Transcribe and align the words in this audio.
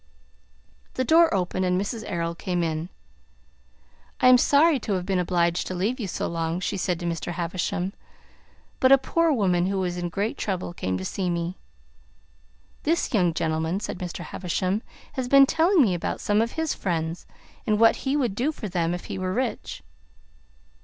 The 0.95 1.03
door 1.03 1.31
opened 1.31 1.63
and 1.63 1.79
Mrs. 1.79 2.03
Errol 2.07 2.33
came 2.33 2.63
in. 2.63 2.89
"I 4.19 4.29
am 4.29 4.39
sorry 4.39 4.79
to 4.79 4.93
have 4.93 5.05
been 5.05 5.19
obliged 5.19 5.67
to 5.67 5.75
leave 5.75 5.99
you 5.99 6.07
so 6.07 6.25
long," 6.25 6.59
she 6.59 6.75
said 6.75 6.99
to 7.01 7.05
Mr. 7.05 7.33
Havisham; 7.33 7.93
"but 8.79 8.91
a 8.91 8.97
poor 8.97 9.31
woman, 9.31 9.67
who 9.67 9.83
is 9.83 9.97
in 9.97 10.09
great 10.09 10.39
trouble, 10.39 10.73
came 10.73 10.97
to 10.97 11.05
see 11.05 11.29
me." 11.29 11.59
"This 12.81 13.13
young 13.13 13.31
gentleman," 13.31 13.79
said 13.79 13.99
Mr. 13.99 14.21
Havisham, 14.23 14.81
"has 15.13 15.27
been 15.27 15.45
telling 15.45 15.83
me 15.83 15.93
about 15.93 16.19
some 16.19 16.41
of 16.41 16.53
his 16.53 16.73
friends, 16.73 17.27
and 17.67 17.79
what 17.79 17.97
he 17.97 18.17
would 18.17 18.33
do 18.33 18.51
for 18.51 18.67
them 18.67 18.95
if 18.95 19.05
he 19.05 19.19
were 19.19 19.33
rich." 19.35 19.83